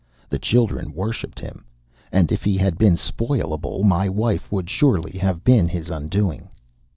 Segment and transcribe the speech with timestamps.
[0.29, 1.63] The children worshipped him;
[2.11, 6.49] and if he had been spoilable, my wife would surely have been his undoing.